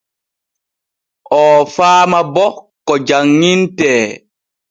[1.39, 2.45] Oo faama bo
[2.85, 4.05] ko janŋintee.